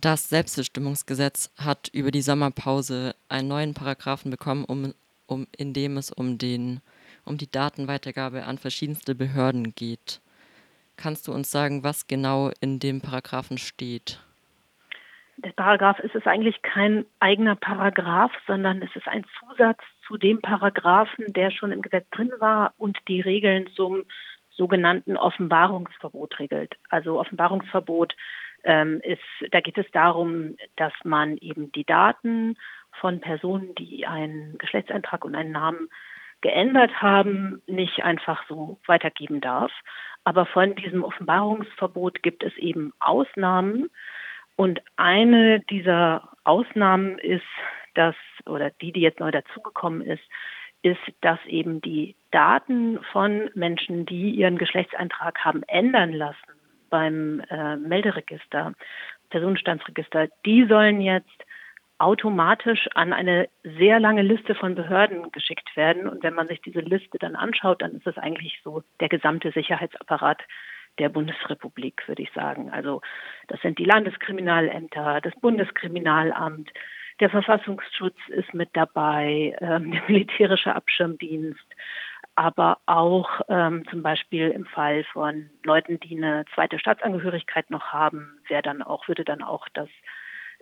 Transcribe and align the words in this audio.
Das 0.00 0.28
Selbstbestimmungsgesetz 0.28 1.52
hat 1.58 1.88
über 1.92 2.12
die 2.12 2.20
Sommerpause 2.20 3.16
einen 3.28 3.48
neuen 3.48 3.74
Paragraphen 3.74 4.30
bekommen, 4.30 4.64
um, 4.64 4.94
um, 5.26 5.48
in 5.56 5.72
dem 5.72 5.96
es 5.96 6.12
um, 6.12 6.38
den, 6.38 6.80
um 7.24 7.36
die 7.36 7.50
Datenweitergabe 7.50 8.44
an 8.44 8.58
verschiedenste 8.58 9.16
Behörden 9.16 9.74
geht. 9.74 10.20
Kannst 10.96 11.26
du 11.26 11.32
uns 11.32 11.50
sagen, 11.50 11.82
was 11.82 12.06
genau 12.06 12.52
in 12.60 12.78
dem 12.78 13.00
Paragraphen 13.00 13.58
steht? 13.58 14.20
Der 15.38 15.50
Paragraph 15.50 15.98
ist 15.98 16.14
es 16.14 16.26
eigentlich 16.26 16.62
kein 16.62 17.04
eigener 17.18 17.56
Paragraph, 17.56 18.32
sondern 18.46 18.80
es 18.82 18.94
ist 18.94 19.08
ein 19.08 19.24
Zusatz 19.40 19.80
zu 20.06 20.16
dem 20.16 20.40
Paragraphen, 20.40 21.32
der 21.32 21.50
schon 21.50 21.72
im 21.72 21.82
Gesetz 21.82 22.08
drin 22.10 22.30
war 22.38 22.72
und 22.78 22.96
die 23.08 23.20
Regeln 23.20 23.68
zum 23.74 24.04
sogenannten 24.50 25.16
Offenbarungsverbot 25.16 26.38
regelt. 26.38 26.76
Also 26.88 27.18
Offenbarungsverbot 27.18 28.14
ähm, 28.64 29.00
ist, 29.02 29.22
da 29.50 29.60
geht 29.60 29.78
es 29.78 29.90
darum, 29.92 30.56
dass 30.76 30.92
man 31.04 31.36
eben 31.38 31.72
die 31.72 31.84
Daten 31.84 32.56
von 33.00 33.20
Personen, 33.20 33.74
die 33.74 34.06
einen 34.06 34.58
Geschlechtseintrag 34.58 35.24
und 35.24 35.34
einen 35.34 35.52
Namen 35.52 35.88
geändert 36.40 37.02
haben, 37.02 37.62
nicht 37.66 38.04
einfach 38.04 38.44
so 38.48 38.78
weitergeben 38.86 39.40
darf. 39.40 39.72
Aber 40.24 40.46
von 40.46 40.74
diesem 40.74 41.04
Offenbarungsverbot 41.04 42.22
gibt 42.22 42.42
es 42.42 42.56
eben 42.56 42.92
Ausnahmen. 43.00 43.90
Und 44.56 44.80
eine 44.96 45.60
dieser 45.60 46.28
Ausnahmen 46.44 47.18
ist, 47.18 47.46
dass, 47.94 48.16
oder 48.46 48.70
die, 48.70 48.92
die 48.92 49.00
jetzt 49.00 49.20
neu 49.20 49.30
dazugekommen 49.30 50.02
ist, 50.02 50.22
ist, 50.82 51.00
dass 51.22 51.38
eben 51.46 51.80
die 51.80 52.14
Daten 52.30 53.00
von 53.12 53.50
Menschen, 53.54 54.06
die 54.06 54.30
ihren 54.30 54.58
Geschlechtseintrag 54.58 55.44
haben 55.44 55.62
ändern 55.64 56.12
lassen 56.12 56.57
beim 56.90 57.40
äh, 57.50 57.76
Melderegister, 57.76 58.74
Personenstandsregister, 59.30 60.28
die 60.44 60.66
sollen 60.66 61.00
jetzt 61.00 61.44
automatisch 61.98 62.88
an 62.94 63.12
eine 63.12 63.48
sehr 63.62 63.98
lange 63.98 64.22
Liste 64.22 64.54
von 64.54 64.74
Behörden 64.74 65.30
geschickt 65.32 65.76
werden. 65.76 66.08
Und 66.08 66.22
wenn 66.22 66.34
man 66.34 66.46
sich 66.46 66.60
diese 66.62 66.80
Liste 66.80 67.18
dann 67.18 67.34
anschaut, 67.34 67.82
dann 67.82 67.92
ist 67.92 68.06
es 68.06 68.16
eigentlich 68.16 68.60
so 68.62 68.82
der 69.00 69.08
gesamte 69.08 69.50
Sicherheitsapparat 69.50 70.40
der 70.98 71.08
Bundesrepublik, 71.08 72.06
würde 72.06 72.22
ich 72.22 72.32
sagen. 72.32 72.70
Also 72.70 73.00
das 73.48 73.60
sind 73.60 73.78
die 73.78 73.84
Landeskriminalämter, 73.84 75.20
das 75.20 75.34
Bundeskriminalamt, 75.40 76.70
der 77.20 77.30
Verfassungsschutz 77.30 78.16
ist 78.28 78.54
mit 78.54 78.70
dabei, 78.74 79.56
ähm, 79.60 79.90
der 79.90 80.02
militärische 80.08 80.74
Abschirmdienst, 80.74 81.66
aber 82.38 82.78
auch 82.86 83.40
ähm, 83.48 83.84
zum 83.90 84.04
Beispiel 84.04 84.50
im 84.50 84.64
Fall 84.64 85.02
von 85.12 85.50
Leuten, 85.64 85.98
die 85.98 86.16
eine 86.16 86.44
zweite 86.54 86.78
Staatsangehörigkeit 86.78 87.68
noch 87.68 87.86
haben, 87.92 88.38
wäre 88.46 88.62
dann 88.62 88.80
auch, 88.80 89.08
würde 89.08 89.24
dann 89.24 89.42
auch 89.42 89.66
das 89.74 89.88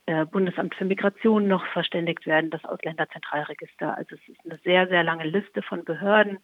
äh, 0.06 0.24
Bundesamt 0.24 0.74
für 0.74 0.86
Migration 0.86 1.48
noch 1.48 1.66
verständigt 1.66 2.24
werden, 2.24 2.48
das 2.48 2.64
Ausländerzentralregister. 2.64 3.94
Also 3.94 4.14
es 4.14 4.26
ist 4.26 4.40
eine 4.46 4.58
sehr, 4.64 4.88
sehr 4.88 5.04
lange 5.04 5.24
Liste 5.24 5.60
von 5.60 5.84
Behörden, 5.84 6.38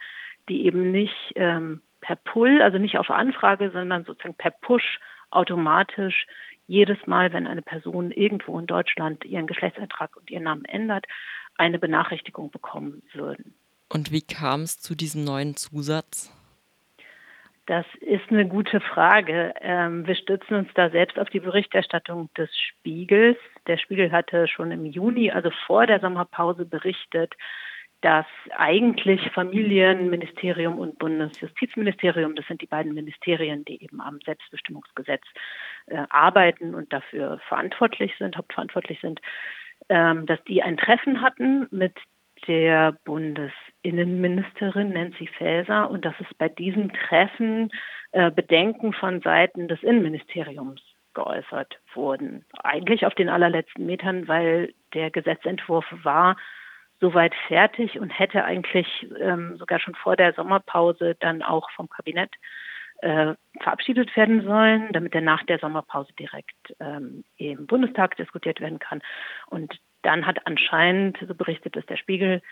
die 0.50 0.66
eben 0.66 0.90
nicht 0.90 1.32
ähm, 1.36 1.80
per 2.02 2.16
Pull, 2.16 2.60
also 2.60 2.76
nicht 2.76 2.98
auf 2.98 3.08
Anfrage, 3.08 3.70
sondern 3.70 4.04
sozusagen 4.04 4.36
per 4.36 4.50
Push 4.50 5.00
automatisch 5.30 6.26
jedes 6.66 7.06
Mal, 7.06 7.32
wenn 7.32 7.46
eine 7.46 7.62
Person 7.62 8.10
irgendwo 8.10 8.58
in 8.58 8.66
Deutschland 8.66 9.24
ihren 9.24 9.46
Geschlechtseintrag 9.46 10.14
und 10.14 10.30
ihren 10.30 10.44
Namen 10.44 10.66
ändert, 10.66 11.06
eine 11.56 11.78
Benachrichtigung 11.78 12.50
bekommen 12.50 13.02
würden. 13.14 13.54
Und 13.92 14.10
wie 14.10 14.22
kam 14.22 14.62
es 14.62 14.78
zu 14.78 14.94
diesem 14.94 15.22
neuen 15.22 15.54
Zusatz? 15.54 16.32
Das 17.66 17.84
ist 18.00 18.30
eine 18.30 18.48
gute 18.48 18.80
Frage. 18.80 19.52
Ähm, 19.60 20.06
wir 20.06 20.14
stützen 20.14 20.54
uns 20.54 20.68
da 20.74 20.88
selbst 20.88 21.18
auf 21.18 21.28
die 21.28 21.40
Berichterstattung 21.40 22.30
des 22.36 22.50
Spiegels. 22.58 23.36
Der 23.66 23.76
Spiegel 23.76 24.10
hatte 24.10 24.48
schon 24.48 24.72
im 24.72 24.86
Juni, 24.86 25.30
also 25.30 25.50
vor 25.66 25.86
der 25.86 26.00
Sommerpause, 26.00 26.64
berichtet, 26.64 27.34
dass 28.00 28.26
eigentlich 28.56 29.30
Familienministerium 29.30 30.78
und 30.78 30.98
Bundesjustizministerium, 30.98 32.34
das 32.34 32.46
sind 32.46 32.62
die 32.62 32.66
beiden 32.66 32.94
Ministerien, 32.94 33.64
die 33.66 33.84
eben 33.84 34.00
am 34.00 34.18
Selbstbestimmungsgesetz 34.24 35.22
äh, 35.86 36.02
arbeiten 36.08 36.74
und 36.74 36.92
dafür 36.92 37.38
verantwortlich 37.46 38.12
sind, 38.18 38.36
hauptverantwortlich 38.38 39.00
sind, 39.00 39.20
ähm, 39.88 40.24
dass 40.26 40.42
die 40.44 40.62
ein 40.62 40.78
Treffen 40.78 41.20
hatten 41.20 41.68
mit 41.70 41.94
der 42.46 42.96
Bundesinnenministerin 43.04 44.92
Nancy 44.92 45.26
Faeser 45.26 45.90
und 45.90 46.04
dass 46.04 46.14
es 46.20 46.26
bei 46.38 46.48
diesem 46.48 46.92
Treffen 46.92 47.70
äh, 48.12 48.30
Bedenken 48.30 48.92
von 48.92 49.20
Seiten 49.20 49.68
des 49.68 49.82
Innenministeriums 49.82 50.80
geäußert 51.14 51.78
wurden. 51.94 52.44
Eigentlich 52.62 53.06
auf 53.06 53.14
den 53.14 53.28
allerletzten 53.28 53.86
Metern, 53.86 54.28
weil 54.28 54.74
der 54.94 55.10
Gesetzentwurf 55.10 55.84
war 56.02 56.36
soweit 57.00 57.34
fertig 57.48 57.98
und 57.98 58.10
hätte 58.10 58.44
eigentlich 58.44 58.86
ähm, 59.20 59.56
sogar 59.58 59.80
schon 59.80 59.94
vor 59.94 60.16
der 60.16 60.32
Sommerpause 60.34 61.16
dann 61.18 61.42
auch 61.42 61.70
vom 61.72 61.88
Kabinett 61.88 62.30
äh, 63.02 63.34
verabschiedet 63.60 64.16
werden 64.16 64.42
sollen, 64.44 64.92
damit 64.92 65.14
er 65.14 65.20
nach 65.20 65.42
der 65.44 65.58
Sommerpause 65.58 66.12
direkt 66.18 66.74
ähm, 66.78 67.24
im 67.36 67.66
Bundestag 67.66 68.16
diskutiert 68.16 68.60
werden 68.60 68.78
kann. 68.78 69.02
Und 69.46 69.80
dann 70.02 70.26
hat 70.26 70.46
anscheinend, 70.46 71.18
so 71.26 71.34
berichtet 71.34 71.76
es 71.76 71.86
der 71.86 71.96
Spiegel, 71.96 72.42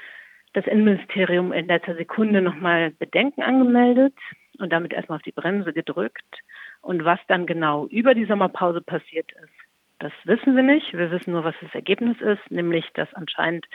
das 0.52 0.66
Innenministerium 0.66 1.52
in 1.52 1.66
letzter 1.66 1.94
Sekunde 1.94 2.42
nochmal 2.42 2.90
Bedenken 2.90 3.42
angemeldet 3.42 4.14
und 4.58 4.72
damit 4.72 4.92
erstmal 4.92 5.16
auf 5.16 5.22
die 5.22 5.32
Bremse 5.32 5.72
gedrückt. 5.72 6.42
Und 6.82 7.04
was 7.04 7.20
dann 7.28 7.46
genau 7.46 7.86
über 7.86 8.14
die 8.14 8.24
Sommerpause 8.24 8.80
passiert 8.80 9.30
ist, 9.32 9.52
das 9.98 10.12
wissen 10.24 10.56
wir 10.56 10.62
nicht. 10.62 10.92
Wir 10.92 11.10
wissen 11.10 11.32
nur, 11.32 11.44
was 11.44 11.54
das 11.60 11.74
Ergebnis 11.74 12.20
ist, 12.20 12.50
nämlich 12.50 12.86
dass 12.94 13.12
anscheinend 13.14 13.66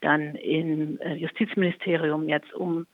dann 0.00 0.34
im 0.34 0.98
äh, 1.00 1.14
Justizministerium 1.14 2.28
jetzt 2.28 2.52
um 2.52 2.86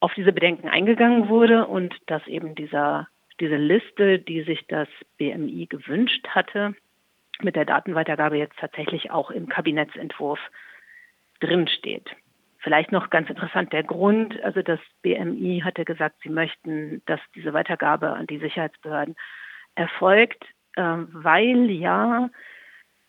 auf 0.00 0.14
diese 0.14 0.32
Bedenken 0.32 0.68
eingegangen 0.68 1.28
wurde 1.28 1.66
und 1.66 1.94
dass 2.06 2.26
eben 2.26 2.54
dieser, 2.54 3.08
diese 3.40 3.56
Liste, 3.56 4.18
die 4.18 4.42
sich 4.42 4.66
das 4.68 4.88
BMI 5.18 5.66
gewünscht 5.66 6.26
hatte, 6.28 6.74
mit 7.42 7.56
der 7.56 7.64
Datenweitergabe 7.64 8.36
jetzt 8.36 8.58
tatsächlich 8.58 9.10
auch 9.10 9.30
im 9.30 9.48
Kabinettsentwurf 9.48 10.40
drinsteht. 11.40 12.10
Vielleicht 12.60 12.90
noch 12.90 13.10
ganz 13.10 13.30
interessant 13.30 13.72
der 13.72 13.84
Grund, 13.84 14.42
also 14.42 14.62
das 14.62 14.80
BMI 15.02 15.62
hatte 15.64 15.84
gesagt, 15.84 16.16
sie 16.22 16.28
möchten, 16.28 17.02
dass 17.06 17.20
diese 17.34 17.52
Weitergabe 17.52 18.10
an 18.10 18.26
die 18.26 18.38
Sicherheitsbehörden 18.38 19.14
erfolgt, 19.76 20.44
äh, 20.74 20.82
weil 20.82 21.70
ja 21.70 22.28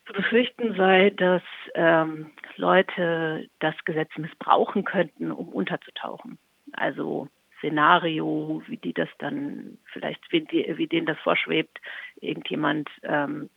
zu 0.06 0.13
befürchten 0.13 0.75
sei, 0.75 1.12
dass 1.12 1.41
ähm, 1.73 2.31
Leute 2.56 3.47
das 3.59 3.75
Gesetz 3.85 4.09
missbrauchen 4.18 4.84
könnten, 4.84 5.31
um 5.31 5.50
unterzutauchen. 5.50 6.38
Also 6.73 7.28
Szenario, 7.59 8.61
wie 8.67 8.77
die 8.77 8.93
das 8.93 9.09
dann 9.19 9.77
vielleicht, 9.91 10.21
wie, 10.31 10.87
denen 10.87 11.05
das 11.05 11.19
vorschwebt, 11.19 11.79
irgendjemand, 12.19 12.89
ähm, 13.03 13.49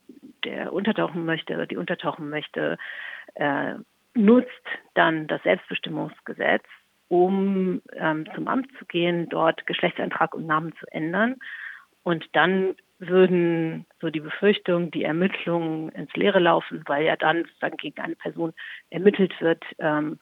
der 0.44 0.72
untertauchen 0.72 1.24
möchte 1.24 1.54
oder 1.54 1.66
die 1.66 1.76
untertauchen 1.76 2.28
möchte, 2.28 2.78
äh, 3.34 3.74
nutzt 4.14 4.50
dann 4.94 5.26
das 5.26 5.42
Selbstbestimmungsgesetz, 5.42 6.64
um 7.08 7.82
ähm, 7.94 8.26
zum 8.34 8.48
Amt 8.48 8.68
zu 8.78 8.84
gehen, 8.86 9.28
dort 9.28 9.66
Geschlechtseintrag 9.66 10.34
und 10.34 10.46
Namen 10.46 10.74
zu 10.76 10.86
ändern. 10.90 11.36
Und 12.02 12.24
dann 12.32 12.74
würden 12.98 13.86
so 14.00 14.10
die 14.10 14.20
Befürchtung, 14.20 14.90
die 14.90 15.04
Ermittlungen 15.04 15.88
ins 15.90 16.12
Leere 16.14 16.38
laufen, 16.38 16.82
weil 16.86 17.04
ja 17.04 17.16
dann 17.16 17.44
sozusagen 17.44 17.76
gegen 17.76 18.00
eine 18.00 18.16
Person 18.16 18.52
ermittelt 18.90 19.40
wird, 19.40 19.64
ähm, 19.78 20.18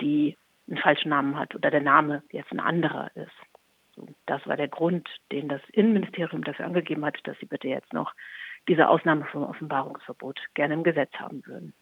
die 0.00 0.36
einen 0.70 0.78
falschen 0.78 1.10
Namen 1.10 1.38
hat 1.38 1.54
oder 1.54 1.70
der 1.70 1.82
Name 1.82 2.22
jetzt 2.30 2.52
ein 2.52 2.60
anderer 2.60 3.10
ist. 3.16 3.32
So, 3.96 4.06
das 4.26 4.46
war 4.46 4.56
der 4.56 4.68
Grund, 4.68 5.08
den 5.32 5.48
das 5.48 5.60
Innenministerium 5.72 6.44
dafür 6.44 6.66
angegeben 6.66 7.04
hat, 7.04 7.18
dass 7.24 7.38
sie 7.38 7.46
bitte 7.46 7.68
jetzt 7.68 7.92
noch 7.92 8.14
diese 8.68 8.88
Ausnahme 8.88 9.26
vom 9.26 9.42
Offenbarungsverbot 9.42 10.38
gerne 10.54 10.74
im 10.74 10.84
Gesetz 10.84 11.12
haben 11.14 11.44
würden. 11.46 11.72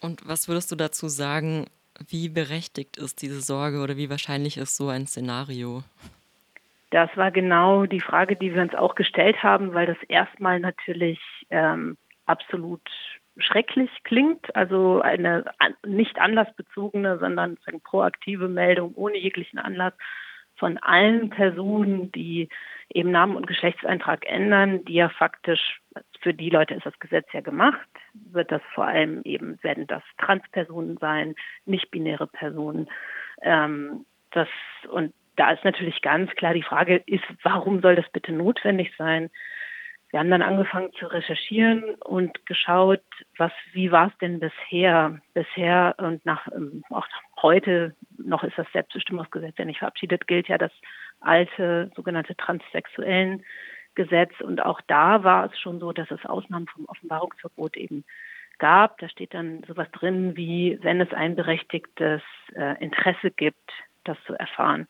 Und 0.00 0.26
was 0.28 0.48
würdest 0.48 0.70
du 0.70 0.76
dazu 0.76 1.08
sagen, 1.08 1.66
wie 2.08 2.28
berechtigt 2.28 2.96
ist 2.96 3.22
diese 3.22 3.40
Sorge 3.40 3.80
oder 3.80 3.96
wie 3.96 4.10
wahrscheinlich 4.10 4.56
ist 4.56 4.76
so 4.76 4.88
ein 4.88 5.06
Szenario? 5.06 5.82
Das 6.90 7.10
war 7.16 7.30
genau 7.32 7.86
die 7.86 8.00
Frage, 8.00 8.36
die 8.36 8.54
wir 8.54 8.62
uns 8.62 8.74
auch 8.74 8.94
gestellt 8.94 9.42
haben, 9.42 9.74
weil 9.74 9.86
das 9.86 9.98
erstmal 10.08 10.60
natürlich 10.60 11.18
ähm, 11.50 11.98
absolut 12.26 12.82
schrecklich 13.38 13.90
klingt. 14.04 14.54
Also 14.54 15.00
eine 15.00 15.44
nicht 15.86 16.18
anlassbezogene, 16.18 17.18
sondern 17.18 17.56
proaktive 17.84 18.48
Meldung 18.48 18.94
ohne 18.94 19.18
jeglichen 19.18 19.58
Anlass 19.58 19.94
von 20.56 20.78
allen 20.78 21.30
Personen, 21.30 22.10
die 22.12 22.48
eben 22.92 23.10
Namen 23.10 23.36
und 23.36 23.46
Geschlechtseintrag 23.46 24.26
ändern, 24.26 24.84
die 24.84 24.94
ja 24.94 25.08
faktisch, 25.08 25.80
für 26.20 26.34
die 26.34 26.50
Leute 26.50 26.74
ist 26.74 26.86
das 26.86 26.98
Gesetz 26.98 27.26
ja 27.32 27.40
gemacht, 27.40 27.88
wird 28.14 28.50
das 28.50 28.62
vor 28.74 28.86
allem 28.86 29.22
eben, 29.24 29.62
werden 29.62 29.86
das 29.86 30.02
Transpersonen 30.18 30.96
sein, 30.98 31.34
nicht-binäre 31.66 32.26
Personen. 32.26 32.88
Ähm, 33.42 34.04
das, 34.30 34.48
und 34.90 35.14
da 35.36 35.52
ist 35.52 35.64
natürlich 35.64 36.02
ganz 36.02 36.30
klar 36.32 36.54
die 36.54 36.62
Frage, 36.62 37.02
ist, 37.06 37.24
warum 37.42 37.80
soll 37.80 37.94
das 37.94 38.08
bitte 38.10 38.32
notwendig 38.32 38.92
sein? 38.96 39.30
Wir 40.10 40.20
haben 40.20 40.30
dann 40.30 40.42
angefangen 40.42 40.92
zu 40.94 41.06
recherchieren 41.06 41.94
und 41.96 42.46
geschaut, 42.46 43.02
was, 43.36 43.52
wie 43.72 43.92
war 43.92 44.08
es 44.08 44.18
denn 44.18 44.40
bisher? 44.40 45.20
Bisher 45.34 45.94
und 45.98 46.24
nach, 46.24 46.48
ähm, 46.48 46.82
auch 46.88 47.06
heute 47.42 47.94
noch 48.16 48.42
ist 48.42 48.56
das 48.56 48.66
Selbstbestimmungsgesetz 48.72 49.58
ja 49.58 49.66
nicht 49.66 49.80
verabschiedet, 49.80 50.26
gilt 50.26 50.48
ja 50.48 50.56
das 50.56 50.72
alte 51.20 51.90
sogenannte 51.94 52.34
transsexuellen 52.36 53.44
Gesetz. 53.94 54.32
Und 54.40 54.64
auch 54.64 54.80
da 54.86 55.24
war 55.24 55.46
es 55.46 55.58
schon 55.58 55.78
so, 55.78 55.92
dass 55.92 56.10
es 56.10 56.24
Ausnahmen 56.24 56.68
vom 56.68 56.86
Offenbarungsverbot 56.86 57.76
eben 57.76 58.04
gab. 58.58 58.98
Da 58.98 59.10
steht 59.10 59.34
dann 59.34 59.62
sowas 59.68 59.90
drin 59.92 60.36
wie, 60.36 60.78
wenn 60.80 61.02
es 61.02 61.12
ein 61.12 61.36
berechtigtes 61.36 62.22
äh, 62.54 62.82
Interesse 62.82 63.30
gibt, 63.30 63.70
das 64.04 64.16
zu 64.26 64.32
erfahren, 64.32 64.88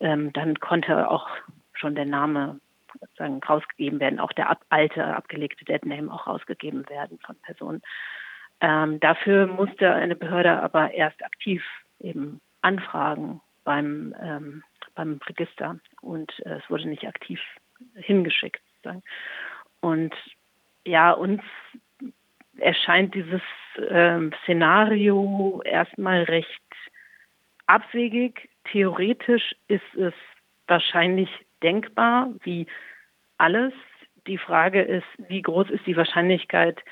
ähm, 0.00 0.32
dann 0.32 0.58
konnte 0.58 1.10
auch 1.10 1.28
schon 1.74 1.94
der 1.94 2.06
Name 2.06 2.60
sozusagen 3.00 3.42
rausgegeben 3.42 4.00
werden, 4.00 4.20
auch 4.20 4.32
der 4.32 4.50
ab, 4.50 4.64
alte 4.68 5.04
abgelegte 5.04 5.64
Deadname 5.64 6.12
auch 6.12 6.26
rausgegeben 6.26 6.88
werden 6.88 7.18
von 7.24 7.36
Personen. 7.42 7.82
Ähm, 8.60 9.00
dafür 9.00 9.46
musste 9.46 9.92
eine 9.92 10.16
Behörde 10.16 10.62
aber 10.62 10.92
erst 10.92 11.24
aktiv 11.24 11.62
eben 12.00 12.40
anfragen 12.62 13.40
beim, 13.64 14.14
ähm, 14.20 14.64
beim 14.94 15.20
Register 15.28 15.78
und 16.00 16.32
äh, 16.44 16.54
es 16.56 16.70
wurde 16.70 16.88
nicht 16.88 17.06
aktiv 17.06 17.40
hingeschickt. 17.94 18.62
Sozusagen. 18.76 19.02
Und 19.80 20.14
ja, 20.84 21.12
uns 21.12 21.42
erscheint 22.58 23.14
dieses 23.14 23.42
ähm, 23.88 24.32
Szenario 24.42 25.62
erstmal 25.64 26.22
recht 26.24 26.48
abwegig. 27.66 28.48
Theoretisch 28.64 29.54
ist 29.68 29.94
es 29.94 30.14
wahrscheinlich 30.66 31.30
denkbar, 31.62 32.30
wie 32.42 32.66
alles. 33.36 33.72
Die 34.26 34.38
Frage 34.38 34.82
ist, 34.82 35.06
wie 35.28 35.40
groß 35.40 35.70
ist 35.70 35.86
die 35.86 35.96
Wahrscheinlichkeit, 35.96 36.82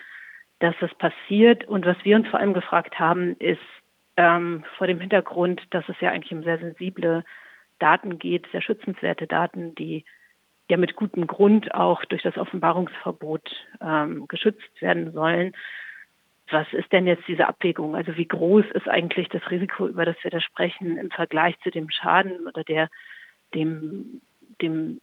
dass 0.60 0.74
es 0.80 0.94
passiert? 0.94 1.64
Und 1.64 1.84
was 1.84 1.96
wir 2.02 2.16
uns 2.16 2.28
vor 2.28 2.40
allem 2.40 2.54
gefragt 2.54 2.98
haben, 2.98 3.36
ist 3.38 3.60
ähm, 4.16 4.64
vor 4.78 4.86
dem 4.86 5.00
Hintergrund, 5.00 5.62
dass 5.70 5.86
es 5.88 6.00
ja 6.00 6.10
eigentlich 6.10 6.32
um 6.32 6.44
sehr 6.44 6.58
sensible 6.58 7.24
Daten 7.78 8.18
geht, 8.18 8.46
sehr 8.52 8.62
schützenswerte 8.62 9.26
Daten, 9.26 9.74
die 9.74 10.04
ja 10.70 10.76
mit 10.76 10.96
gutem 10.96 11.26
Grund 11.26 11.74
auch 11.74 12.04
durch 12.06 12.22
das 12.22 12.36
Offenbarungsverbot 12.38 13.50
ähm, 13.80 14.26
geschützt 14.28 14.80
werden 14.80 15.12
sollen. 15.12 15.52
Was 16.50 16.66
ist 16.72 16.92
denn 16.92 17.06
jetzt 17.06 17.26
diese 17.28 17.46
Abwägung? 17.48 17.94
Also 17.94 18.16
wie 18.16 18.26
groß 18.26 18.64
ist 18.72 18.88
eigentlich 18.88 19.28
das 19.28 19.48
Risiko, 19.50 19.88
über 19.88 20.04
das 20.04 20.16
wir 20.22 20.30
da 20.30 20.40
sprechen, 20.40 20.96
im 20.96 21.10
Vergleich 21.10 21.58
zu 21.60 21.70
dem 21.70 21.90
Schaden 21.90 22.46
oder 22.46 22.64
der 22.64 22.88
dem 23.54 24.22
dem 24.62 25.00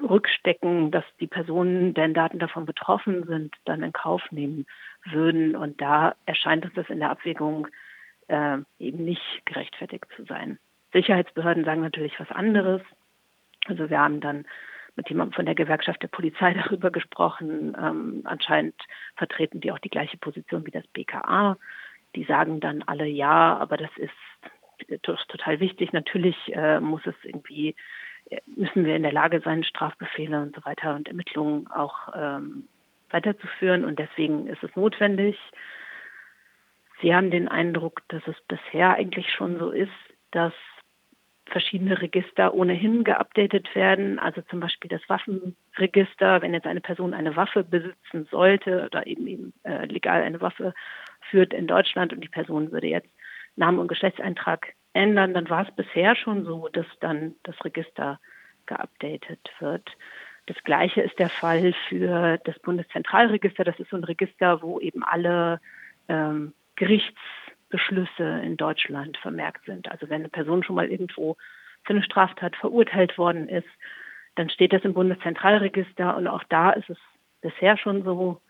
Rückstecken, 0.00 0.90
dass 0.90 1.04
die 1.20 1.26
Personen, 1.26 1.94
deren 1.94 2.14
Daten 2.14 2.38
davon 2.38 2.64
betroffen 2.64 3.24
sind, 3.26 3.54
dann 3.64 3.82
in 3.82 3.92
Kauf 3.92 4.22
nehmen 4.30 4.66
würden. 5.04 5.54
Und 5.54 5.80
da 5.80 6.14
erscheint 6.24 6.64
uns 6.64 6.74
das 6.74 6.88
in 6.88 7.00
der 7.00 7.10
Abwägung 7.10 7.68
äh, 8.28 8.58
eben 8.78 9.04
nicht 9.04 9.42
gerechtfertigt 9.44 10.06
zu 10.16 10.24
sein. 10.24 10.58
Sicherheitsbehörden 10.92 11.64
sagen 11.64 11.82
natürlich 11.82 12.18
was 12.18 12.30
anderes. 12.30 12.82
Also 13.66 13.90
wir 13.90 14.00
haben 14.00 14.20
dann 14.20 14.46
mit 14.96 15.08
jemandem 15.08 15.34
von 15.34 15.46
der 15.46 15.54
Gewerkschaft 15.54 16.02
der 16.02 16.08
Polizei 16.08 16.54
darüber 16.64 16.90
gesprochen. 16.90 17.76
Ähm, 17.78 18.22
anscheinend 18.24 18.74
vertreten 19.16 19.60
die 19.60 19.72
auch 19.72 19.78
die 19.78 19.90
gleiche 19.90 20.16
Position 20.16 20.66
wie 20.66 20.70
das 20.70 20.86
BKA. 20.88 21.56
Die 22.14 22.24
sagen 22.24 22.60
dann 22.60 22.82
alle 22.82 23.06
ja, 23.06 23.56
aber 23.56 23.76
das 23.76 23.90
ist 23.96 24.12
total 25.02 25.60
wichtig. 25.60 25.92
Natürlich 25.92 26.36
äh, 26.54 26.80
muss 26.80 27.06
es 27.06 27.14
irgendwie 27.22 27.74
müssen 28.46 28.84
wir 28.84 28.96
in 28.96 29.02
der 29.02 29.12
Lage 29.12 29.40
sein, 29.40 29.64
Strafbefehle 29.64 30.40
und 30.40 30.54
so 30.54 30.64
weiter 30.64 30.94
und 30.94 31.08
Ermittlungen 31.08 31.66
auch 31.68 32.08
ähm, 32.14 32.68
weiterzuführen. 33.10 33.84
Und 33.84 33.98
deswegen 33.98 34.46
ist 34.46 34.62
es 34.62 34.74
notwendig. 34.76 35.38
Sie 37.00 37.14
haben 37.14 37.30
den 37.30 37.48
Eindruck, 37.48 38.02
dass 38.08 38.22
es 38.26 38.36
bisher 38.48 38.94
eigentlich 38.94 39.30
schon 39.32 39.58
so 39.58 39.70
ist, 39.70 39.90
dass 40.30 40.52
verschiedene 41.46 42.00
Register 42.00 42.54
ohnehin 42.54 43.04
geupdatet 43.04 43.74
werden. 43.74 44.18
Also 44.18 44.40
zum 44.42 44.60
Beispiel 44.60 44.88
das 44.88 45.06
Waffenregister, 45.08 46.40
wenn 46.40 46.54
jetzt 46.54 46.66
eine 46.66 46.80
Person 46.80 47.14
eine 47.14 47.36
Waffe 47.36 47.64
besitzen 47.64 48.26
sollte 48.30 48.86
oder 48.86 49.06
eben, 49.06 49.26
eben 49.26 49.52
äh, 49.64 49.84
legal 49.86 50.22
eine 50.22 50.40
Waffe 50.40 50.72
führt 51.30 51.52
in 51.52 51.66
Deutschland 51.66 52.12
und 52.12 52.22
die 52.22 52.28
Person 52.28 52.72
würde 52.72 52.86
jetzt 52.86 53.10
Namen 53.56 53.78
und 53.78 53.88
Geschlechtseintrag 53.88 54.74
ändern, 54.92 55.34
dann 55.34 55.48
war 55.48 55.66
es 55.66 55.74
bisher 55.74 56.16
schon 56.16 56.44
so, 56.44 56.68
dass 56.68 56.86
dann 57.00 57.34
das 57.42 57.56
Register 57.64 58.20
geupdatet 58.66 59.40
wird. 59.58 59.90
Das 60.46 60.56
Gleiche 60.64 61.02
ist 61.02 61.18
der 61.18 61.28
Fall 61.28 61.74
für 61.88 62.38
das 62.44 62.58
Bundeszentralregister. 62.60 63.64
Das 63.64 63.78
ist 63.78 63.90
so 63.90 63.96
ein 63.96 64.04
Register, 64.04 64.60
wo 64.62 64.80
eben 64.80 65.04
alle 65.04 65.60
ähm, 66.08 66.52
Gerichtsbeschlüsse 66.76 68.40
in 68.44 68.56
Deutschland 68.56 69.16
vermerkt 69.18 69.64
sind. 69.66 69.90
Also 69.90 70.08
wenn 70.08 70.22
eine 70.22 70.28
Person 70.28 70.64
schon 70.64 70.76
mal 70.76 70.90
irgendwo 70.90 71.36
für 71.84 71.92
eine 71.92 72.02
Straftat 72.02 72.56
verurteilt 72.56 73.18
worden 73.18 73.48
ist, 73.48 73.68
dann 74.34 74.50
steht 74.50 74.72
das 74.72 74.82
im 74.82 74.94
Bundeszentralregister 74.94 76.16
und 76.16 76.26
auch 76.26 76.42
da 76.48 76.70
ist 76.70 76.88
es 76.90 76.98
bisher 77.40 77.76
schon 77.76 78.02
so, 78.02 78.40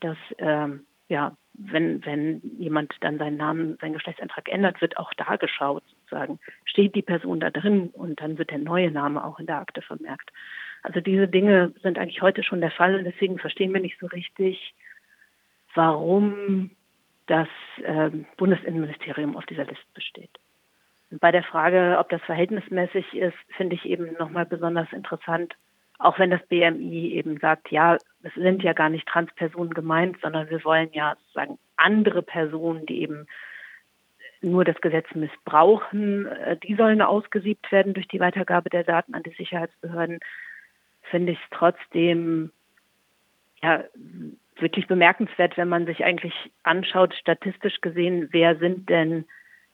dass 0.00 0.16
ähm, 0.38 0.86
ja 1.08 1.36
wenn, 1.58 2.04
wenn 2.06 2.40
jemand 2.58 2.94
dann 3.00 3.18
seinen 3.18 3.36
Namen, 3.36 3.76
seinen 3.80 3.94
Geschlechtseintrag 3.94 4.48
ändert, 4.48 4.80
wird 4.80 4.96
auch 4.96 5.12
da 5.14 5.36
geschaut, 5.36 5.82
sozusagen, 5.88 6.38
steht 6.64 6.94
die 6.94 7.02
Person 7.02 7.40
da 7.40 7.50
drin 7.50 7.90
und 7.92 8.20
dann 8.20 8.38
wird 8.38 8.50
der 8.50 8.58
neue 8.58 8.90
Name 8.90 9.24
auch 9.24 9.40
in 9.40 9.46
der 9.46 9.58
Akte 9.58 9.82
vermerkt. 9.82 10.30
Also 10.82 11.00
diese 11.00 11.26
Dinge 11.26 11.72
sind 11.82 11.98
eigentlich 11.98 12.22
heute 12.22 12.44
schon 12.44 12.60
der 12.60 12.70
Fall 12.70 12.94
und 12.94 13.04
deswegen 13.04 13.38
verstehen 13.38 13.74
wir 13.74 13.80
nicht 13.80 13.98
so 13.98 14.06
richtig, 14.06 14.74
warum 15.74 16.70
das 17.26 17.48
äh, 17.82 18.10
Bundesinnenministerium 18.36 19.36
auf 19.36 19.44
dieser 19.46 19.64
Liste 19.64 19.86
besteht. 19.94 20.30
Und 21.10 21.20
bei 21.20 21.32
der 21.32 21.42
Frage, 21.42 21.96
ob 21.98 22.08
das 22.08 22.22
verhältnismäßig 22.22 23.14
ist, 23.14 23.36
finde 23.56 23.74
ich 23.74 23.84
eben 23.84 24.12
nochmal 24.18 24.46
besonders 24.46 24.92
interessant, 24.92 25.54
auch 25.98 26.18
wenn 26.18 26.30
das 26.30 26.46
BMI 26.46 27.12
eben 27.12 27.38
sagt, 27.38 27.70
ja, 27.70 27.96
es 28.22 28.34
sind 28.34 28.62
ja 28.62 28.72
gar 28.72 28.88
nicht 28.88 29.06
Transpersonen 29.06 29.74
gemeint, 29.74 30.16
sondern 30.22 30.48
wir 30.48 30.64
wollen 30.64 30.90
ja 30.92 31.16
sozusagen 31.16 31.58
andere 31.76 32.22
Personen, 32.22 32.86
die 32.86 33.02
eben 33.02 33.26
nur 34.40 34.64
das 34.64 34.80
Gesetz 34.80 35.06
missbrauchen, 35.14 36.26
äh, 36.26 36.56
die 36.56 36.76
sollen 36.76 37.02
ausgesiebt 37.02 37.70
werden 37.72 37.94
durch 37.94 38.06
die 38.06 38.20
Weitergabe 38.20 38.70
der 38.70 38.84
Daten 38.84 39.14
an 39.14 39.24
die 39.24 39.34
Sicherheitsbehörden, 39.34 40.20
finde 41.10 41.32
ich 41.32 41.38
es 41.38 41.50
trotzdem 41.50 42.52
ja, 43.62 43.82
wirklich 44.56 44.86
bemerkenswert, 44.86 45.56
wenn 45.56 45.68
man 45.68 45.86
sich 45.86 46.04
eigentlich 46.04 46.34
anschaut, 46.62 47.14
statistisch 47.14 47.80
gesehen, 47.80 48.28
wer 48.30 48.56
sind 48.56 48.88
denn 48.88 49.24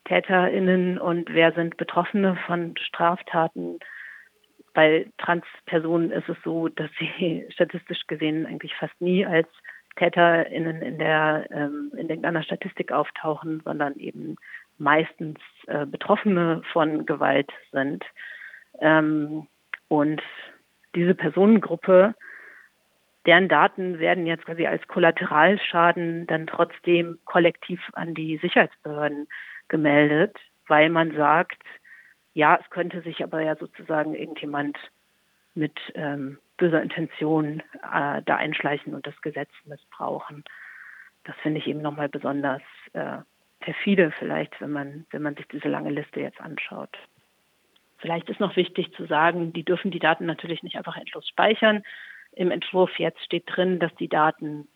TäterInnen 0.05 0.99
und 0.99 1.33
wer 1.35 1.53
sind 1.53 1.77
Betroffene 1.77 2.37
von 2.47 2.75
Straftaten 2.79 3.79
bei 4.75 5.07
Transpersonen 5.19 6.11
ist 6.11 6.29
es 6.29 6.37
so, 6.45 6.69
dass 6.69 6.91
sie 6.99 7.47
statistisch 7.51 8.07
gesehen 8.07 8.47
eigentlich 8.47 8.75
fast 8.75 9.01
nie 9.01 9.25
als 9.25 9.49
TäterInnen 9.97 10.83
in 10.83 10.99
der 10.99 11.47
ähm, 11.51 11.93
in 11.93 12.09
irgendeiner 12.09 12.43
Statistik 12.43 12.91
auftauchen, 12.91 13.63
sondern 13.65 13.95
eben 13.97 14.37
meistens 14.77 15.39
äh, 15.69 15.87
Betroffene 15.87 16.63
von 16.73 17.07
Gewalt 17.07 17.53
sind. 17.71 18.05
Ähm, 18.81 19.47
und 19.87 20.21
diese 20.97 21.15
Personengruppe, 21.15 22.15
deren 23.25 23.49
Daten 23.49 24.01
werden 24.01 24.27
jetzt 24.27 24.45
quasi 24.47 24.67
als 24.67 24.87
Kollateralschaden 24.89 26.27
dann 26.27 26.49
trotzdem 26.49 27.19
kollektiv 27.25 27.81
an 27.93 28.15
die 28.15 28.39
Sicherheitsbehörden 28.39 29.29
gemeldet, 29.69 30.37
weil 30.67 30.91
man 30.91 31.15
sagt, 31.15 31.63
ja, 32.35 32.59
es 32.61 32.69
könnte 32.71 33.01
sich 33.03 33.23
aber 33.23 33.41
ja 33.41 33.57
sozusagen 33.57 34.15
irgendjemand 34.15 34.77
mit 35.55 35.79
ähm, 35.95 36.39
böser 36.57 36.83
Intention 36.83 37.61
äh, 37.61 38.23
da 38.23 38.37
einschleichen 38.37 38.95
und 38.95 39.07
das 39.07 39.21
Gesetz 39.23 39.51
missbrauchen. 39.65 40.45
Das 41.25 41.37
finde 41.37 41.61
ich 41.61 41.67
eben 41.67 41.81
nochmal 41.81 42.09
besonders 42.09 42.63
äh, 42.93 43.19
perfide 43.61 44.13
vielleicht, 44.19 44.61
wenn 44.61 44.73
man, 44.73 45.07
wenn 45.11 45.23
man 45.23 45.37
sich 45.37 45.47
diese 45.49 45.69
lange 45.69 45.91
Liste 45.91 46.21
jetzt 46.21 46.41
anschaut. 46.41 46.97
Vielleicht 47.99 48.29
ist 48.29 48.41
noch 48.41 48.57
wichtig 48.57 48.93
zu 48.95 49.07
sagen, 49.07 49.53
die 49.53 49.65
dürfen 49.65 49.91
die 49.91 50.01
Daten 50.01 50.27
natürlich 50.27 50.63
nicht 50.63 50.77
einfach 50.77 50.97
endlos 50.97 51.27
speichern. 51.27 51.83
Im 52.33 52.51
Entwurf 52.51 52.99
jetzt 52.99 53.25
steht 53.25 53.45
drin, 53.47 53.79
dass 53.79 53.95
die 53.95 54.09
Daten 54.09 54.69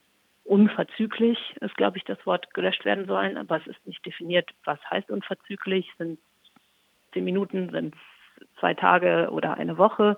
unverzüglich, 0.45 1.39
ist 1.61 1.77
glaube 1.77 1.99
ich 1.99 2.05
das 2.05 2.25
Wort, 2.25 2.55
gelöscht 2.55 2.85
werden 2.85 3.07
sollen, 3.07 3.37
aber 3.37 3.57
es 3.59 3.67
ist 3.67 3.87
nicht 3.87 4.07
definiert, 4.07 4.49
was 4.65 4.79
heißt 4.89 5.11
unverzüglich. 5.11 5.93
Sind 5.99 6.19
zehn 7.13 7.25
Minuten 7.25 7.71
sind 7.71 7.95
zwei 8.61 8.75
Tage 8.75 9.31
oder 9.31 9.55
eine 9.55 9.79
Woche. 9.79 10.17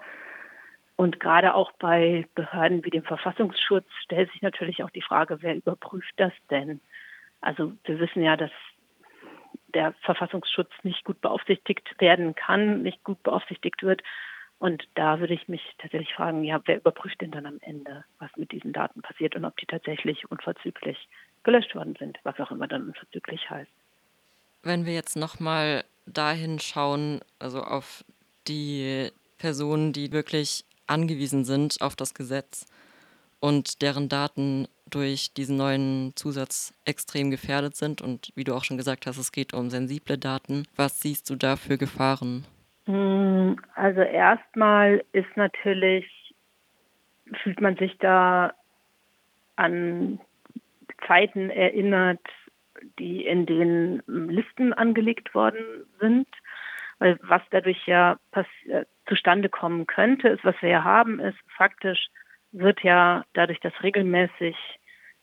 Und 0.97 1.19
gerade 1.21 1.55
auch 1.55 1.73
bei 1.73 2.27
Behörden 2.35 2.85
wie 2.85 2.91
dem 2.91 3.05
Verfassungsschutz 3.05 3.87
stellt 4.05 4.31
sich 4.33 4.43
natürlich 4.43 4.85
auch 4.85 4.91
die 4.91 5.01
Frage, 5.01 5.39
wer 5.41 5.57
überprüft 5.57 6.13
das 6.17 6.33
denn? 6.51 6.81
Also 7.41 7.73
wir 7.85 7.99
wissen 7.99 8.23
ja, 8.23 8.37
dass 8.37 8.51
der 9.73 9.95
Verfassungsschutz 10.03 10.71
nicht 10.83 11.05
gut 11.05 11.21
beaufsichtigt 11.21 11.95
werden 12.01 12.35
kann, 12.35 12.83
nicht 12.83 13.03
gut 13.05 13.23
beaufsichtigt 13.23 13.83
wird, 13.83 14.03
Und 14.61 14.87
da 14.95 15.21
würde 15.21 15.33
ich 15.33 15.49
mich 15.49 15.63
tatsächlich 15.79 16.13
fragen, 16.13 16.45
ja, 16.45 16.61
wer 16.67 16.77
überprüft 16.77 17.23
denn 17.23 17.31
dann 17.31 17.47
am 17.47 17.59
Ende, 17.63 18.05
was 18.19 18.31
mit 18.37 18.53
diesen 18.53 18.75
Daten 18.75 19.01
passiert 19.01 19.35
und 19.35 19.47
ob 19.47 19.57
die 19.57 19.65
tatsächlich 19.65 20.31
unverzüglich 20.31 21.09
gelöscht 21.45 21.75
worden 21.75 21.97
sind, 21.99 22.19
was 22.25 22.39
auch 22.39 22.51
immer 22.51 22.69
dann 22.69 22.89
unverzüglich 22.89 23.49
heißt. 23.49 23.73
Wenn 24.63 24.87
wir 24.87 24.95
jetzt 24.95 25.17
nochmal 25.17 25.85
dahin 26.07 26.59
schauen, 26.59 27.21
also 27.39 27.63
auf 27.63 28.05
die 28.49 29.11
Personen, 29.39 29.93
die 29.93 30.13
wirklich 30.13 30.65
angewiesen 30.87 31.45
sind 31.45 31.81
auf 31.81 31.97
das 31.97 32.15
Gesetz 32.15 32.67
und 33.39 33.81
deren 33.81 34.09
Daten 34.09 34.67
durch 34.91 35.33
diesen 35.33 35.57
neuen 35.57 36.13
Zusatz 36.17 36.75
extrem 36.85 37.31
gefährdet 37.31 37.77
sind. 37.77 38.03
Und 38.03 38.33
wie 38.35 38.45
du 38.45 38.55
auch 38.55 38.65
schon 38.65 38.77
gesagt 38.77 39.07
hast, 39.07 39.19
es 39.19 39.33
geht 39.33 39.55
um 39.55 39.71
sensible 39.71 40.19
Daten. 40.19 40.65
Was 40.77 41.01
siehst 41.01 41.31
du 41.31 41.37
da 41.37 41.57
für 41.57 41.79
Gefahren? 41.79 42.45
Hm, 42.87 43.57
also 43.75 44.01
erstmal 44.01 45.05
ist 45.13 45.37
natürlich, 45.37 46.07
fühlt 47.43 47.61
man 47.61 47.77
sich 47.77 47.97
da 47.99 48.53
an 49.57 50.21
Zeiten 51.07 51.51
erinnert, 51.51 52.21
die 52.99 53.27
in 53.27 53.47
den 53.47 54.03
Listen 54.07 54.73
angelegt 54.73 55.35
worden 55.35 55.87
sind. 56.01 56.29
Weil 56.99 57.19
was 57.23 57.43
dadurch 57.51 57.87
ja 57.87 58.19
äh, 58.33 58.85
zustande 59.07 59.49
kommen 59.49 59.87
könnte, 59.87 60.29
ist, 60.29 60.45
was 60.45 60.61
wir 60.61 60.69
ja 60.69 60.85
haben, 60.85 61.19
ist 61.19 61.39
faktisch 61.57 62.09
wird 62.53 62.83
ja 62.83 63.25
dadurch, 63.33 63.61
dass 63.61 63.73
regelmäßig 63.83 64.57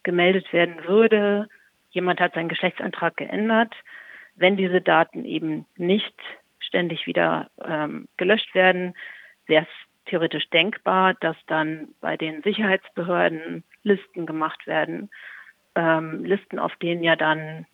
gemeldet 0.04 0.52
werden 0.54 0.88
würde, 0.88 1.50
jemand 1.90 2.20
hat 2.20 2.34
seinen 2.34 2.50
Geschlechtsantrag 2.50 3.18
geändert, 3.18 3.74
wenn 4.36 4.56
diese 4.56 4.82
Daten 4.82 5.26
eben 5.26 5.66
nicht 5.76 6.16
ständig 6.60 7.08
wieder 7.08 7.50
ähm, 7.64 8.08
gelöscht 8.18 8.54
werden, 8.56 8.94
wäre 9.48 9.64
es 9.64 10.10
theoretisch 10.10 10.50
denkbar, 10.50 11.16
dass 11.16 11.36
dann 11.48 11.90
bei 12.00 12.18
den 12.18 12.42
Sicherheitsbehörden 12.44 13.64
Listen 13.84 14.26
gemacht 14.26 14.68
werden, 14.68 15.10
ähm, 15.78 16.26
Listen, 16.26 16.58
auf 16.58 16.76
denen 16.78 17.04
ja 17.04 17.16
dann 17.16 17.68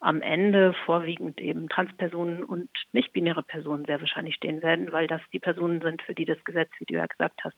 am 0.00 0.20
Ende 0.20 0.74
vorwiegend 0.84 1.40
eben 1.40 1.68
Transpersonen 1.68 2.42
und 2.42 2.68
nicht-binäre 2.92 3.44
Personen 3.44 3.84
sehr 3.84 4.00
wahrscheinlich 4.00 4.34
stehen 4.34 4.60
werden, 4.60 4.92
weil 4.92 5.06
das 5.06 5.22
die 5.32 5.38
Personen 5.38 5.80
sind, 5.80 6.02
für 6.02 6.14
die 6.14 6.24
das 6.24 6.42
Gesetz, 6.44 6.70
wie 6.78 6.84
du 6.84 6.94
ja 6.94 7.06
gesagt 7.06 7.42
hast, 7.44 7.56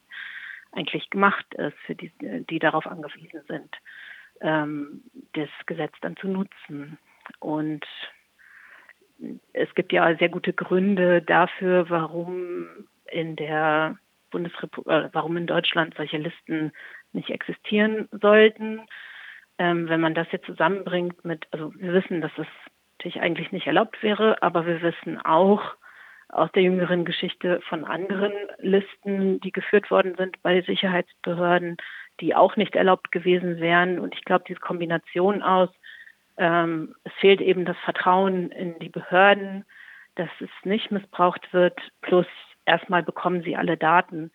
eigentlich 0.71 1.09
gemacht 1.09 1.51
ist, 1.55 1.77
für 1.85 1.95
die, 1.95 2.11
die 2.21 2.59
darauf 2.59 2.85
angewiesen 2.85 3.41
sind, 3.47 3.75
ähm, 4.41 5.03
das 5.33 5.49
Gesetz 5.65 5.93
dann 6.01 6.15
zu 6.17 6.27
nutzen. 6.27 6.99
Und 7.39 7.85
es 9.53 9.73
gibt 9.73 9.91
ja 9.91 10.15
sehr 10.15 10.29
gute 10.29 10.53
Gründe 10.53 11.23
dafür, 11.23 11.89
warum 11.89 12.67
in 13.11 13.35
der 13.35 13.97
Bundesrepublik, 14.29 14.93
äh, 14.93 15.09
warum 15.11 15.37
in 15.37 15.47
Deutschland 15.47 15.95
solche 15.95 16.17
Listen 16.17 16.71
nicht 17.13 17.31
existieren 17.31 18.07
sollten. 18.11 18.81
Ähm, 19.59 19.89
wenn 19.89 20.01
man 20.01 20.13
das 20.13 20.27
jetzt 20.31 20.45
zusammenbringt 20.45 21.25
mit, 21.25 21.47
also 21.51 21.73
wir 21.75 21.93
wissen, 21.93 22.21
dass 22.21 22.31
es 22.37 22.47
natürlich 22.97 23.21
eigentlich 23.21 23.51
nicht 23.51 23.67
erlaubt 23.67 24.01
wäre, 24.03 24.41
aber 24.41 24.65
wir 24.65 24.81
wissen 24.81 25.19
auch 25.19 25.61
aus 26.29 26.51
der 26.51 26.63
jüngeren 26.63 27.05
Geschichte 27.05 27.61
von 27.69 27.85
anderen 27.85 28.33
Listen, 28.59 29.39
die 29.39 29.51
geführt 29.51 29.89
worden 29.89 30.15
sind 30.17 30.41
bei 30.43 30.61
Sicherheitsbehörden, 30.61 31.77
die 32.19 32.35
auch 32.35 32.55
nicht 32.57 32.75
erlaubt 32.75 33.11
gewesen 33.11 33.59
wären. 33.59 33.99
Und 33.99 34.13
ich 34.13 34.25
glaube, 34.25 34.43
diese 34.47 34.59
Kombination 34.59 35.41
aus 35.41 35.69
ähm, 36.37 36.95
es 37.03 37.13
fehlt 37.13 37.41
eben 37.41 37.65
das 37.65 37.77
Vertrauen 37.83 38.51
in 38.51 38.77
die 38.79 38.89
Behörden, 38.89 39.65
dass 40.15 40.29
es 40.39 40.49
nicht 40.63 40.91
missbraucht 40.91 41.51
wird, 41.53 41.79
plus 42.01 42.27
erstmal 42.65 43.03
bekommen 43.03 43.43
sie 43.43 43.55
alle 43.55 43.77
Daten. 43.77 44.31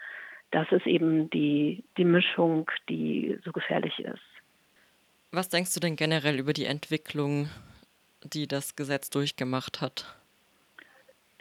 Das 0.51 0.71
ist 0.73 0.87
eben 0.87 1.31
die, 1.31 1.85
die 1.97 2.05
Mischung, 2.05 2.71
die 2.89 3.39
so 3.45 3.53
gefährlich 3.53 4.01
ist. 4.01 4.21
Was 5.33 5.49
denkst 5.49 5.73
du 5.73 5.81
denn 5.81 5.97
generell 5.97 6.39
über 6.39 6.53
die 6.53 6.67
Entwicklung, 6.67 7.49
die 8.23 8.47
das 8.47 8.77
Gesetz 8.77 9.09
durchgemacht 9.09 9.81
hat? 9.81 10.05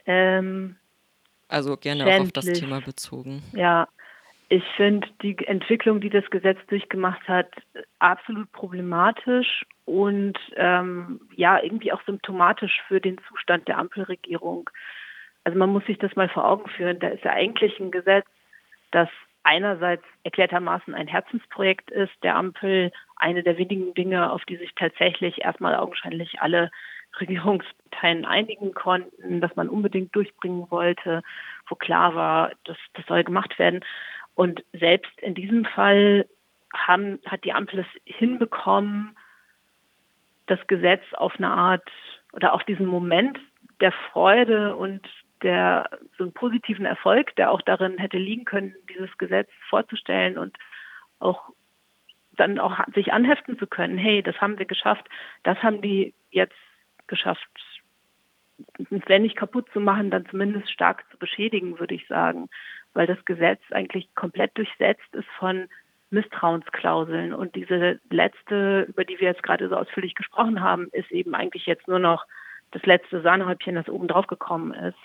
Ähm, 0.06 0.76
also 1.48 1.76
gerne 1.76 2.06
auch 2.06 2.20
auf 2.20 2.32
das 2.32 2.46
Thema 2.46 2.80
bezogen. 2.80 3.42
Ja, 3.52 3.86
ich 4.48 4.64
finde 4.76 5.06
die 5.20 5.36
Entwicklung, 5.46 6.00
die 6.00 6.08
das 6.08 6.28
Gesetz 6.30 6.58
durchgemacht 6.68 7.28
hat, 7.28 7.50
absolut 7.98 8.50
problematisch 8.52 9.64
und 9.84 10.38
ähm, 10.56 11.20
ja, 11.36 11.62
irgendwie 11.62 11.92
auch 11.92 12.02
symptomatisch 12.06 12.80
für 12.88 13.00
den 13.00 13.18
Zustand 13.28 13.68
der 13.68 13.76
Ampelregierung. 13.76 14.70
Also 15.44 15.58
man 15.58 15.70
muss 15.70 15.84
sich 15.84 15.98
das 15.98 16.16
mal 16.16 16.30
vor 16.30 16.48
Augen 16.48 16.68
führen. 16.70 16.98
Da 16.98 17.08
ist 17.08 17.24
ja 17.24 17.32
eigentlich 17.32 17.78
ein 17.78 17.90
Gesetz, 17.90 18.26
das 18.90 19.08
einerseits 19.42 20.04
erklärtermaßen 20.24 20.94
ein 20.94 21.08
Herzensprojekt 21.08 21.90
ist, 21.90 22.12
der 22.22 22.36
Ampel 22.36 22.92
eine 23.22 23.42
der 23.42 23.56
wenigen 23.56 23.94
Dinge, 23.94 24.30
auf 24.30 24.44
die 24.44 24.56
sich 24.56 24.74
tatsächlich 24.74 25.42
erstmal 25.42 25.76
augenscheinlich 25.76 26.40
alle 26.40 26.70
Regierungsparteien 27.20 28.24
einigen 28.26 28.74
konnten, 28.74 29.40
dass 29.40 29.54
man 29.56 29.68
unbedingt 29.68 30.14
durchbringen 30.14 30.70
wollte, 30.70 31.22
wo 31.68 31.74
klar 31.74 32.14
war, 32.14 32.52
dass 32.64 32.76
das 32.94 33.06
soll 33.06 33.24
gemacht 33.24 33.58
werden. 33.58 33.80
Und 34.34 34.64
selbst 34.72 35.12
in 35.20 35.34
diesem 35.34 35.64
Fall 35.64 36.26
haben, 36.74 37.20
hat 37.26 37.44
die 37.44 37.52
Ampel 37.52 37.80
es 37.80 38.16
hinbekommen, 38.16 39.16
das 40.46 40.58
Gesetz 40.66 41.02
auf 41.14 41.36
eine 41.36 41.50
Art 41.50 41.88
oder 42.32 42.54
auf 42.54 42.64
diesen 42.64 42.86
Moment 42.86 43.38
der 43.80 43.92
Freude 43.92 44.74
und 44.76 45.06
der 45.42 45.90
so 46.16 46.24
einen 46.24 46.32
positiven 46.32 46.86
Erfolg, 46.86 47.34
der 47.36 47.50
auch 47.50 47.62
darin 47.62 47.98
hätte 47.98 48.16
liegen 48.16 48.44
können, 48.44 48.74
dieses 48.88 49.16
Gesetz 49.18 49.50
vorzustellen 49.68 50.38
und 50.38 50.56
auch 51.18 51.50
dann 52.36 52.58
auch 52.58 52.78
sich 52.94 53.12
anheften 53.12 53.58
zu 53.58 53.66
können. 53.66 53.98
Hey, 53.98 54.22
das 54.22 54.40
haben 54.40 54.58
wir 54.58 54.66
geschafft. 54.66 55.06
Das 55.42 55.62
haben 55.62 55.82
die 55.82 56.14
jetzt 56.30 56.56
geschafft. 57.06 57.48
Wenn 58.88 59.22
nicht 59.22 59.36
kaputt 59.36 59.68
zu 59.72 59.80
machen, 59.80 60.10
dann 60.10 60.26
zumindest 60.26 60.70
stark 60.70 61.04
zu 61.10 61.18
beschädigen, 61.18 61.78
würde 61.78 61.94
ich 61.94 62.06
sagen 62.06 62.48
weil 62.94 63.06
das 63.06 63.24
Gesetz 63.24 63.60
eigentlich 63.70 64.14
komplett 64.14 64.56
durchsetzt 64.56 65.14
ist 65.14 65.28
von 65.38 65.68
Misstrauensklauseln. 66.10 67.32
Und 67.32 67.54
diese 67.54 68.00
letzte, 68.10 68.82
über 68.82 69.04
die 69.04 69.18
wir 69.18 69.28
jetzt 69.28 69.42
gerade 69.42 69.68
so 69.68 69.76
ausführlich 69.76 70.14
gesprochen 70.14 70.60
haben, 70.60 70.88
ist 70.92 71.10
eben 71.10 71.34
eigentlich 71.34 71.66
jetzt 71.66 71.88
nur 71.88 71.98
noch 71.98 72.26
das 72.70 72.84
letzte 72.84 73.22
Sahnehäubchen, 73.22 73.74
das 73.74 73.88
oben 73.88 74.08
drauf 74.08 74.26
gekommen 74.26 74.74
ist. 74.74 74.98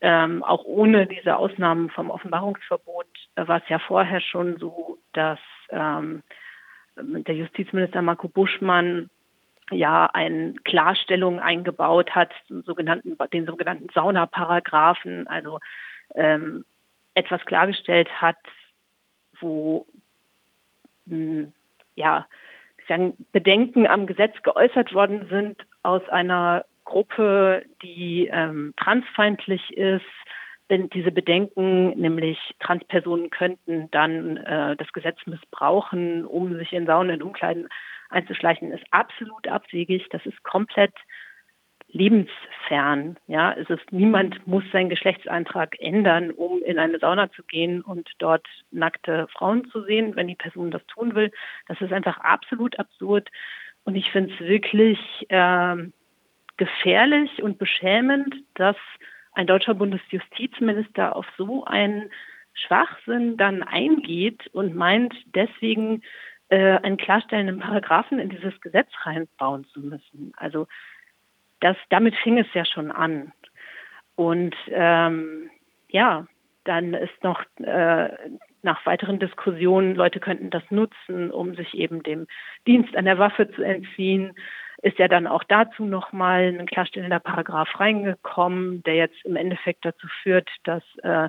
Ähm, 0.00 0.42
auch 0.42 0.64
ohne 0.64 1.06
diese 1.06 1.36
Ausnahmen 1.36 1.90
vom 1.90 2.10
Offenbarungsverbot 2.10 3.06
war 3.36 3.58
es 3.58 3.68
ja 3.68 3.78
vorher 3.78 4.20
schon 4.20 4.56
so, 4.56 4.98
dass 5.12 5.38
ähm, 5.68 6.22
der 7.02 7.34
Justizminister 7.34 8.02
Marco 8.02 8.28
Buschmann 8.28 9.10
ja 9.70 10.06
eine 10.06 10.54
Klarstellung 10.64 11.38
eingebaut 11.38 12.14
hat, 12.14 12.32
sogenannten, 12.48 13.16
den 13.32 13.46
sogenannten 13.46 13.88
Saunaparagraphen, 13.94 15.26
also 15.28 15.60
ähm, 16.14 16.64
etwas 17.14 17.44
klargestellt 17.44 18.08
hat, 18.20 18.38
wo 19.40 19.86
hm, 21.08 21.52
ja, 21.94 22.26
sagen, 22.88 23.14
Bedenken 23.32 23.86
am 23.86 24.06
Gesetz 24.06 24.34
geäußert 24.42 24.92
worden 24.92 25.26
sind 25.28 25.56
aus 25.82 26.06
einer 26.08 26.64
Gruppe, 26.84 27.64
die 27.82 28.28
ähm, 28.32 28.74
transfeindlich 28.76 29.76
ist. 29.76 30.04
Denn 30.70 30.88
diese 30.90 31.10
Bedenken, 31.10 31.90
nämlich 32.00 32.38
Transpersonen 32.60 33.30
könnten 33.30 33.90
dann 33.90 34.36
äh, 34.38 34.76
das 34.76 34.92
Gesetz 34.92 35.18
missbrauchen, 35.26 36.24
um 36.24 36.56
sich 36.56 36.72
in 36.72 36.86
Saunen 36.86 37.16
und 37.16 37.22
Umkleiden 37.22 37.68
einzuschleichen, 38.08 38.70
ist 38.72 38.84
absolut 38.92 39.48
abwegig. 39.48 40.06
Das 40.10 40.24
ist 40.24 40.42
komplett 40.44 40.94
lebensfern. 41.88 43.18
Ja, 43.26 43.52
es 43.52 43.68
ist 43.68 43.90
niemand 43.90 44.46
muss 44.46 44.62
seinen 44.72 44.90
Geschlechtseintrag 44.90 45.74
ändern, 45.80 46.30
um 46.30 46.62
in 46.62 46.78
eine 46.78 47.00
Sauna 47.00 47.32
zu 47.32 47.42
gehen 47.42 47.82
und 47.82 48.08
dort 48.18 48.46
nackte 48.70 49.26
Frauen 49.32 49.68
zu 49.70 49.82
sehen, 49.82 50.14
wenn 50.14 50.28
die 50.28 50.36
Person 50.36 50.70
das 50.70 50.86
tun 50.86 51.16
will. 51.16 51.32
Das 51.66 51.80
ist 51.80 51.92
einfach 51.92 52.18
absolut 52.18 52.78
absurd 52.78 53.28
und 53.82 53.96
ich 53.96 54.10
finde 54.12 54.32
es 54.32 54.40
wirklich 54.40 55.00
äh, 55.30 55.76
gefährlich 56.56 57.42
und 57.42 57.58
beschämend, 57.58 58.36
dass 58.54 58.76
ein 59.32 59.46
deutscher 59.46 59.74
Bundesjustizminister 59.74 61.14
auf 61.16 61.26
so 61.36 61.64
einen 61.64 62.10
Schwachsinn 62.54 63.36
dann 63.36 63.62
eingeht 63.62 64.48
und 64.48 64.74
meint, 64.74 65.14
deswegen 65.34 66.02
äh, 66.48 66.78
einen 66.78 66.96
klarstellenden 66.96 67.60
Paragraphen 67.60 68.18
in 68.18 68.28
dieses 68.28 68.60
Gesetz 68.60 68.88
reinbauen 69.02 69.64
zu 69.66 69.80
müssen. 69.80 70.32
Also 70.36 70.66
das, 71.60 71.76
damit 71.90 72.16
fing 72.16 72.38
es 72.38 72.52
ja 72.54 72.64
schon 72.64 72.90
an. 72.90 73.32
Und 74.16 74.54
ähm, 74.68 75.50
ja, 75.88 76.26
dann 76.64 76.94
ist 76.94 77.22
noch 77.22 77.42
äh, 77.58 78.10
nach 78.62 78.84
weiteren 78.84 79.18
Diskussionen, 79.18 79.94
Leute 79.94 80.20
könnten 80.20 80.50
das 80.50 80.62
nutzen, 80.70 81.30
um 81.30 81.54
sich 81.54 81.74
eben 81.74 82.02
dem 82.02 82.26
Dienst 82.66 82.94
an 82.96 83.06
der 83.06 83.18
Waffe 83.18 83.50
zu 83.52 83.62
entziehen, 83.62 84.34
ist 84.82 84.98
ja 84.98 85.08
dann 85.08 85.26
auch 85.26 85.44
dazu 85.44 85.84
nochmal 85.84 86.54
ein 86.58 86.66
klarstellender 86.66 87.20
Paragraph 87.20 87.78
reingekommen, 87.78 88.82
der 88.84 88.94
jetzt 88.94 89.24
im 89.24 89.36
Endeffekt 89.36 89.84
dazu 89.84 90.06
führt, 90.22 90.48
dass 90.64 90.82
äh, 91.02 91.28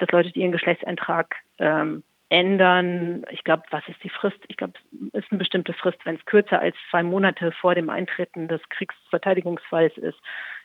dass 0.00 0.10
Leute, 0.10 0.32
die 0.32 0.40
ihren 0.40 0.52
Geschlechtseintrag 0.52 1.36
ähm, 1.58 2.02
ändern. 2.30 3.24
Ich 3.30 3.44
glaube, 3.44 3.64
was 3.70 3.86
ist 3.88 4.02
die 4.02 4.08
Frist? 4.08 4.38
Ich 4.48 4.56
glaube, 4.56 4.74
es 5.12 5.24
ist 5.24 5.30
eine 5.30 5.38
bestimmte 5.38 5.72
Frist. 5.72 5.98
Wenn 6.04 6.16
es 6.16 6.24
kürzer 6.24 6.60
als 6.60 6.76
zwei 6.90 7.02
Monate 7.02 7.52
vor 7.52 7.74
dem 7.74 7.90
Eintreten 7.90 8.48
des 8.48 8.60
Kriegsverteidigungsfalls 8.70 9.96
ist, 9.98 10.18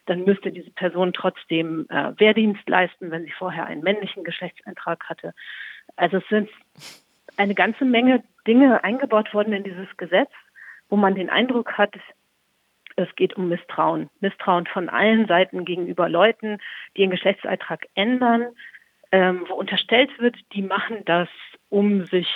dann 0.05 0.23
müsste 0.23 0.51
diese 0.51 0.69
Person 0.71 1.11
trotzdem 1.11 1.87
äh, 1.89 2.13
Wehrdienst 2.17 2.67
leisten, 2.69 3.11
wenn 3.11 3.25
sie 3.25 3.31
vorher 3.31 3.65
einen 3.65 3.81
männlichen 3.81 4.23
Geschlechtseintrag 4.23 5.03
hatte. 5.09 5.33
Also 5.95 6.17
es 6.17 6.27
sind 6.29 6.49
eine 7.37 7.55
ganze 7.55 7.83
Menge 7.83 8.23
Dinge 8.47 8.83
eingebaut 8.83 9.33
worden 9.33 9.53
in 9.53 9.63
dieses 9.63 9.97
Gesetz, 9.97 10.31
wo 10.89 10.95
man 10.95 11.15
den 11.15 11.31
Eindruck 11.31 11.73
hat, 11.77 11.95
es 12.95 13.13
geht 13.15 13.35
um 13.35 13.49
Misstrauen. 13.49 14.09
Misstrauen 14.19 14.65
von 14.67 14.89
allen 14.89 15.27
Seiten 15.27 15.65
gegenüber 15.65 16.09
Leuten, 16.09 16.59
die 16.95 17.01
ihren 17.01 17.11
Geschlechtseintrag 17.11 17.87
ändern, 17.95 18.47
ähm, 19.11 19.45
wo 19.47 19.55
unterstellt 19.55 20.11
wird, 20.19 20.35
die 20.53 20.61
machen 20.61 21.03
das, 21.05 21.29
um 21.69 22.05
sich 22.05 22.27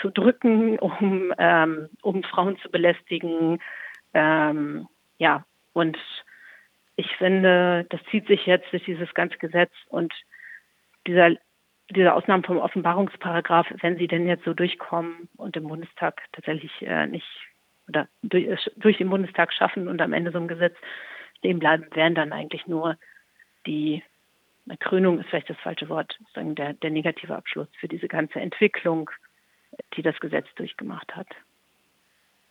zu 0.00 0.10
drücken, 0.10 0.78
um, 0.78 1.32
ähm, 1.38 1.88
um 2.02 2.22
Frauen 2.24 2.58
zu 2.58 2.70
belästigen. 2.70 3.60
Ähm, 4.12 4.88
ja, 5.18 5.44
und 5.72 5.98
ich 6.96 7.16
finde, 7.16 7.86
das 7.90 8.00
zieht 8.10 8.26
sich 8.26 8.46
jetzt 8.46 8.70
durch 8.72 8.84
dieses 8.84 9.12
ganze 9.14 9.38
Gesetz 9.38 9.72
und 9.88 10.12
dieser, 11.06 11.36
diese 11.90 12.14
Ausnahmen 12.14 12.44
vom 12.44 12.58
Offenbarungsparagraph, 12.58 13.66
wenn 13.80 13.98
sie 13.98 14.06
denn 14.06 14.26
jetzt 14.26 14.44
so 14.44 14.54
durchkommen 14.54 15.28
und 15.36 15.56
im 15.56 15.68
Bundestag 15.68 16.22
tatsächlich 16.32 16.72
äh, 16.82 17.06
nicht 17.06 17.26
oder 17.88 18.08
durch, 18.22 18.70
durch 18.76 18.98
den 18.98 19.10
Bundestag 19.10 19.52
schaffen 19.52 19.88
und 19.88 20.00
am 20.00 20.12
Ende 20.12 20.30
so 20.30 20.38
ein 20.38 20.48
Gesetz 20.48 20.76
stehen 21.38 21.58
bleiben, 21.58 21.86
wären 21.94 22.14
dann 22.14 22.32
eigentlich 22.32 22.66
nur 22.66 22.96
die 23.66 24.02
Krönung 24.80 25.20
ist 25.20 25.28
vielleicht 25.28 25.50
das 25.50 25.58
falsche 25.58 25.88
Wort, 25.88 26.18
der, 26.34 26.72
der 26.72 26.90
negative 26.90 27.36
Abschluss 27.36 27.68
für 27.78 27.88
diese 27.88 28.08
ganze 28.08 28.40
Entwicklung, 28.40 29.10
die 29.94 30.02
das 30.02 30.18
Gesetz 30.20 30.46
durchgemacht 30.56 31.14
hat. 31.14 31.28